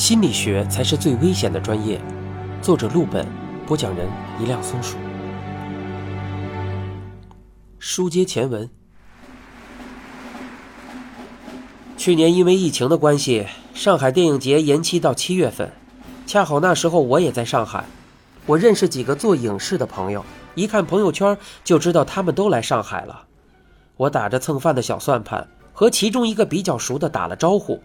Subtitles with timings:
[0.00, 2.00] 心理学才是最危险的专业。
[2.62, 3.26] 作者：陆本，
[3.66, 4.08] 播讲人：
[4.40, 4.96] 一辆松鼠。
[7.78, 8.70] 书接前文，
[11.98, 15.70] 去年因为疫情的关系，上海电影节延期到七月份，
[16.26, 17.84] 恰好那时候我也在上海。
[18.46, 20.24] 我认识几个做影视的朋友，
[20.54, 23.26] 一看朋友圈就知道他们都来上海了。
[23.98, 27.78] 我打着蹭饭的小算盘，和其中一个比较熟的打了招呼。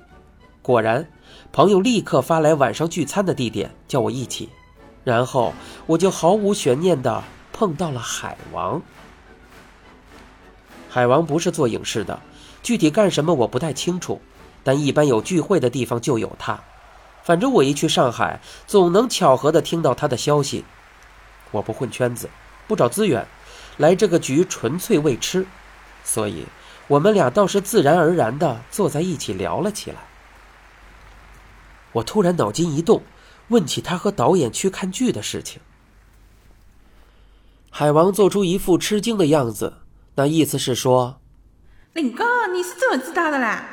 [0.62, 1.06] 果然，
[1.56, 4.50] 朋友立刻发来晚上聚餐的地点，叫我一起。
[5.06, 5.54] 然后
[5.86, 7.24] 我就毫无悬念地
[7.54, 8.82] 碰到了海王。
[10.90, 12.20] 海王不是做影视的，
[12.62, 14.20] 具体干什么我不太清楚，
[14.66, 16.60] 但一般有聚会的地方就有他。
[17.24, 20.66] 反正我一去上海，总能巧合地听到他的消息。
[21.52, 22.30] 我不混圈子，
[22.68, 23.26] 不找资源，
[23.78, 25.48] 来这个局纯粹为吃，
[26.04, 26.46] 所以
[26.90, 30.00] 我们俩倒是自然而然地坐在一起聊了起来。
[31.96, 33.02] 我突然脑筋一动，
[33.50, 35.62] 问起他和导演去看剧的事情。
[37.70, 39.78] 海王做出一副吃惊的样子，
[40.16, 41.20] 那意思是说
[41.94, 43.68] ：“林哥，你是怎么知道的啦？”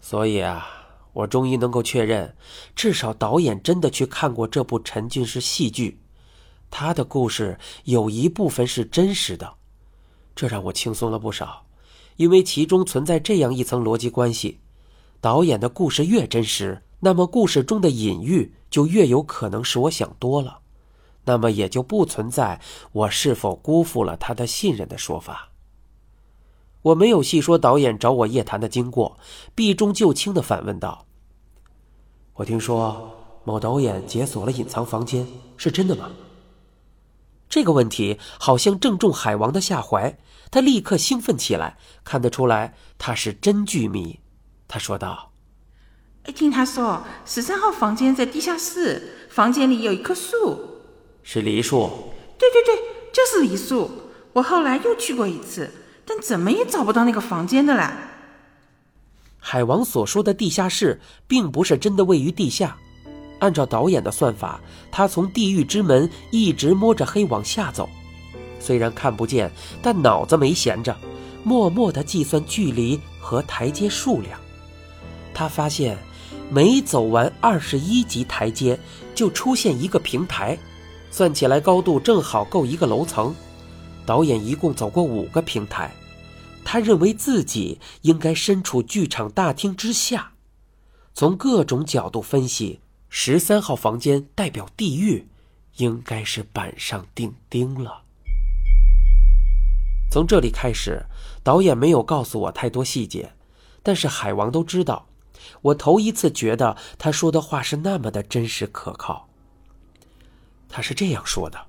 [0.00, 0.76] 所以啊。
[1.12, 2.36] 我终于能够确认，
[2.76, 6.00] 至少导演真的去看过这部沉浸式戏剧，
[6.70, 9.54] 他的故事有一部分是真实的，
[10.36, 11.66] 这让我轻松了不少，
[12.14, 14.60] 因为其中存在这样一层逻辑关系：
[15.20, 20.60] 导演的故事越真实，那么故事中的隐喻就越有可能是我想多了，
[21.24, 22.60] 那么也就不存在
[22.92, 25.50] 我是否辜负了他的信任的说法。
[26.82, 29.18] 我没有细说导演找我夜谈的经过，
[29.54, 31.04] 避重就轻的反问道
[32.32, 33.12] ：“我听说
[33.44, 35.26] 某导演解锁了隐藏房间，
[35.58, 36.10] 是真的吗？”
[37.50, 40.18] 这个问题好像正中海王的下怀，
[40.50, 44.20] 他立刻兴奋起来，看得出来他是真剧迷。
[44.70, 45.32] 他说道
[46.34, 50.82] ：“听他说十三号房间在地下室，房间里有一棵树，
[51.24, 52.12] 是梨树。
[52.38, 52.76] 对对对，
[53.12, 53.90] 就是梨树。
[54.34, 55.68] 我后来又去过一次。”
[56.12, 57.96] 但怎么也找不到那个房间的啦。
[59.38, 62.76] 海王所说的地下室，并不是真的位于地下。
[63.38, 64.60] 按照导演的算法，
[64.90, 67.88] 他从地狱之门一直摸着黑往下走，
[68.58, 70.96] 虽然看不见，但脑子没闲着，
[71.44, 74.36] 默默地计算距离和台阶数量。
[75.40, 75.96] 他发现，
[76.50, 78.78] 每走完二十一级台阶，
[79.14, 80.58] 就出现一个平台，
[81.10, 83.34] 算起来高度正好够一个楼层。
[84.04, 85.90] 导演一共走过五个平台。
[86.62, 90.32] 他认为自己应该身处剧场大厅之下，
[91.14, 95.26] 从各种角度分析，十三号房间代表地狱，
[95.78, 98.02] 应该是板上钉钉了。
[100.10, 101.06] 从这里开始，
[101.42, 103.32] 导演没有告诉我太多细节，
[103.82, 105.06] 但是海王都知道。
[105.62, 109.28] 我头一次觉得他说的话是那么的真实可靠。
[110.68, 111.66] 他是这样说的：“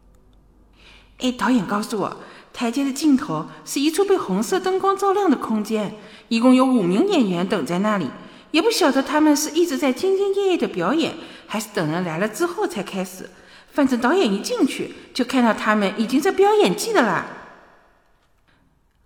[1.19, 2.17] 哎，导演告诉我。”
[2.53, 5.95] 台阶的尽头是一处被红色灯光照亮的空间，
[6.27, 8.09] 一共有五名演员等在那里。
[8.51, 11.15] 也不晓得他们是一直在兢兢业业的表演，
[11.47, 13.29] 还是等人来了之后才开始。
[13.71, 17.25] 反正导演一进去就看到他们已经在表演技的啦。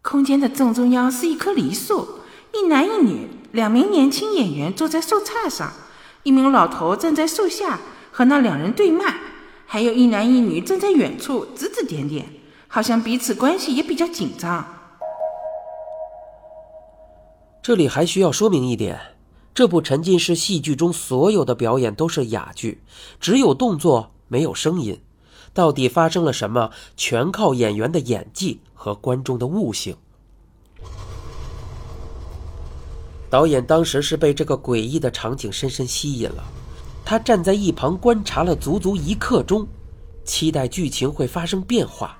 [0.02, 2.22] 空间的正中央是一棵梨树，
[2.52, 5.72] 一男一女两名年轻演员坐在树杈上，
[6.24, 7.80] 一名老头站在树下
[8.12, 9.16] 和那两人对骂，
[9.66, 12.26] 还有一男一女站在远处指指点点。
[12.68, 14.66] 好像彼此关系也比较紧张。
[17.64, 19.00] 这里还需要说明一点：
[19.54, 22.84] 这部沉浸式戏剧中所有的表演都是哑剧，
[23.22, 25.02] 只有动作没有声音。
[25.54, 29.96] 到底发生了什么，全靠演员的演技和观众的悟性。
[33.36, 36.44] 导演当时是被这个诡异的场景深深吸引了，
[37.04, 39.68] 他站在一旁观察了足足一刻钟，
[40.24, 42.18] 期待剧情会发生变化。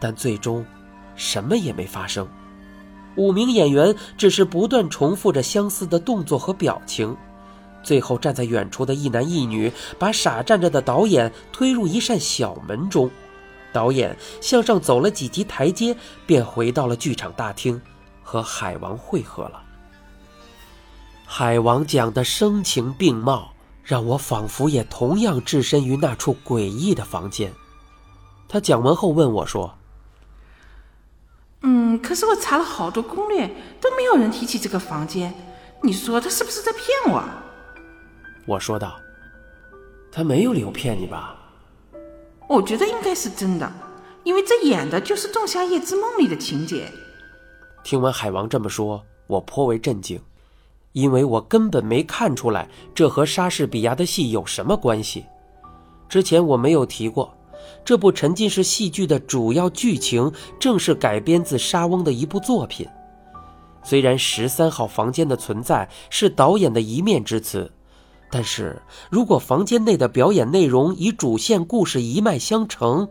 [0.00, 0.64] 但最终，
[1.14, 2.26] 什么也没发生。
[3.16, 7.14] 五名演员只是不断重复着相似的动作和表情。
[7.82, 13.10] 最后，站在远处的一男一女把傻站着的导演推入一扇小门中。
[13.74, 15.94] 导演向上走了几级台阶，
[16.24, 17.78] 便回到了剧场大厅，
[18.22, 19.64] 和海王会合了。
[21.32, 23.52] 海王讲的声情并茂，
[23.84, 27.52] 让我仿佛也同样置身于那处诡异的房间。
[28.48, 29.72] 他讲完后问我说。
[31.62, 33.46] 嗯，可是我查了好多攻略，
[33.80, 35.32] 都没有人提起这个房间。
[35.84, 37.22] 你说他是不是在骗我？
[38.46, 38.98] 我说道
[40.10, 41.36] ：“他没有理由骗你吧？”
[42.48, 43.72] 我觉得应该是真的，
[44.24, 46.90] 因为这演的就是《仲夏夜之梦》里的情节。
[47.84, 50.20] 听完海王这么说，我颇为震惊。
[50.92, 55.24] 因为我根本没看出来这和莎士比亚的戏有什么关系。
[56.08, 57.32] 之前我没有提过，
[57.84, 62.88] 这部沉浸式戏剧的主要剧情正是改编自莎翁的一部作品。
[63.82, 67.72] 虽然十三号房间的存在是导演的一面之词，
[68.30, 73.08] 但是如果房间内的表演内容与主线故事一脉相承，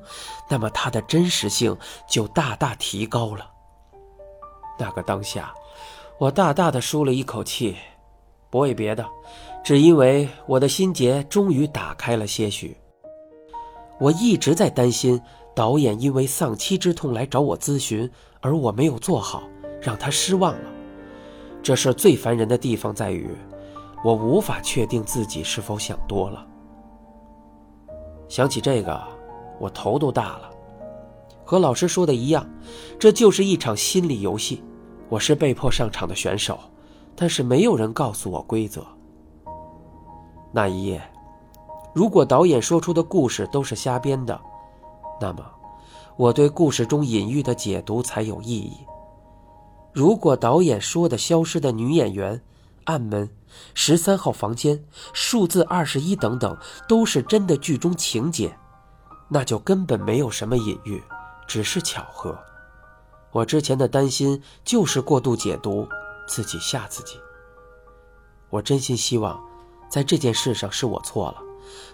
[0.49, 1.75] 那么它的真实性
[2.07, 3.49] 就大大提高了。
[4.77, 5.53] 那个当下，
[6.19, 7.75] 我大大的舒了一口气，
[8.49, 9.05] 不为别的，
[9.63, 12.75] 只因为我的心结终于打开了些许。
[13.99, 15.19] 我一直在担心
[15.55, 18.09] 导演因为丧妻之痛来找我咨询，
[18.41, 19.43] 而我没有做好。
[19.81, 20.69] 让他失望了。
[21.63, 23.29] 这事最烦人的地方在于，
[24.03, 26.45] 我无法确定自己是否想多了。
[28.27, 29.01] 想起这个，
[29.57, 30.49] 我头都大了。
[31.45, 32.45] 和老师说的一样，
[32.99, 34.61] 这就是一场心理游戏。
[35.09, 36.59] 我是被迫上场的选手，
[37.15, 38.85] 但是没有人告诉我规则。
[40.51, 41.01] 那一夜，
[41.93, 44.39] 如果导演说出的故事都是瞎编的，
[45.19, 45.43] 那么
[46.15, 48.77] 我对故事中隐喻的解读才有意义。
[49.91, 52.39] 如果导演说的消失的女演员、
[52.83, 53.27] 暗门、
[53.73, 56.55] 十三号房间、数字二十一等等
[56.87, 58.55] 都是真的剧中情节，
[59.27, 61.01] 那就根本没有什么隐喻，
[61.47, 62.37] 只是巧合。
[63.31, 65.87] 我之前的担心就是过度解读，
[66.27, 67.17] 自己吓自己。
[68.49, 69.39] 我真心希望，
[69.89, 71.37] 在这件事上是我错了，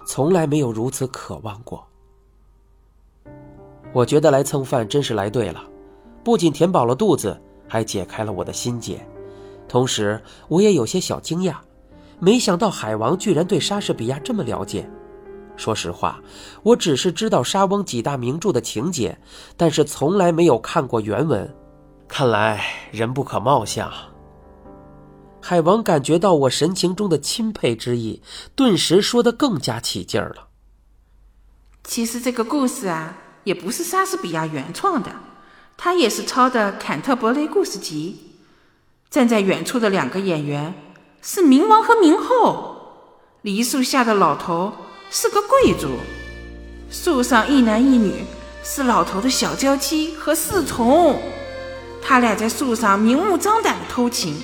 [0.07, 1.85] 从来没有如此渴望过。
[3.93, 5.63] 我觉得来蹭饭真是来对了，
[6.23, 7.41] 不仅填饱了肚子。
[7.67, 9.03] 还解开了我的心结，
[9.67, 11.55] 同时我也有些小惊讶，
[12.19, 14.87] 没想到海王居然对莎士比亚这么了解。
[15.57, 16.19] 说实话，
[16.63, 19.18] 我只是知道莎翁几大名著的情节，
[19.56, 21.56] 但是从来没有看过原文。
[22.07, 23.92] 看来人不可貌相。
[25.42, 28.22] 海王感觉到我神情中的钦佩之意，
[28.56, 30.48] 顿时说得更加起劲儿了。
[31.84, 35.12] 其实这个故事啊，也不是莎士比亚原创的。
[35.78, 38.31] 他也是抄的《坎特伯雷故事集》。
[39.10, 40.74] 站在远处的两个演员
[41.22, 42.75] 是冥王和冥后。
[43.42, 44.74] 梨树下的老头
[45.10, 45.98] 是个贵族。
[46.90, 48.24] 树上一男一女
[48.63, 51.22] 是老头的小娇妻和侍从。
[52.02, 54.44] 他俩在树上明目张胆的偷情，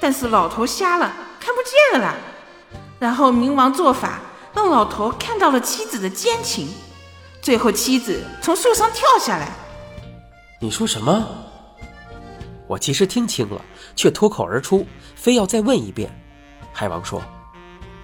[0.00, 2.16] 但是老头瞎了，看不见了啦。
[2.98, 4.20] 然后冥王做法
[4.54, 6.68] 让老头看到了妻子的奸情，
[7.40, 9.50] 最后妻子从树上跳下来。
[10.60, 11.26] 你说什么？
[12.66, 13.60] 我其实听清了，
[13.96, 14.86] 却脱口而出，
[15.16, 16.14] 非要再问一遍。
[16.72, 17.20] 海王说：“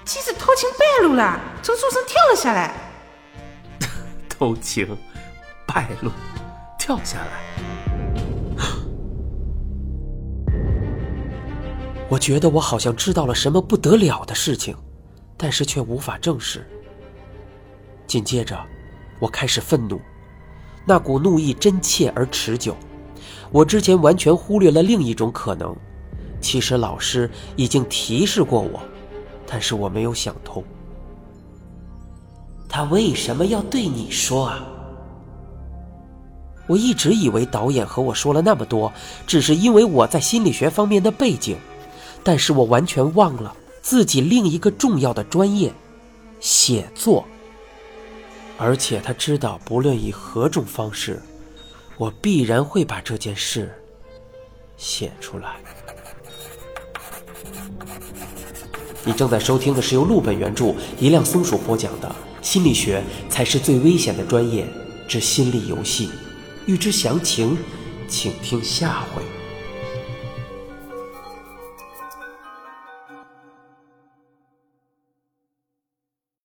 [0.06, 2.72] 妻子偷情败露了，从树上跳了下来。
[4.30, 4.96] ”偷情
[5.66, 6.12] 败露，
[6.78, 7.26] 跳下来。
[12.08, 14.76] 我觉得我好像知道了什么不得了的事情，
[15.36, 16.64] 但是却无法证实。
[18.06, 18.56] 紧接着，
[19.18, 20.00] 我开始愤怒。
[20.84, 22.76] 那股怒意真切而持久，
[23.50, 25.76] 我之前完全忽略了另一种可能。
[26.40, 28.80] 其实老师已经提示过我，
[29.46, 30.62] 但是我没有想通。
[32.68, 34.66] 他为什么要对你说啊？
[36.66, 38.92] 我一直以为导演和我说了那么多，
[39.24, 41.56] 只是因为我在心理学方面的背景，
[42.24, 45.72] 但是我完全忘了自己另一个重要的专业——
[46.40, 47.24] 写作。
[48.58, 51.22] 而且他知道，不论以何种方式，
[51.96, 53.72] 我必然会把这件事
[54.76, 55.56] 写出来。
[59.04, 62.08] 你正在收听的是由陆本原著、一辆松鼠播讲的
[62.46, 64.66] 《心理学才是最危险的专业
[65.06, 66.06] 之心理游戏》，
[66.66, 67.56] 欲知详情，
[68.08, 69.35] 请听下回。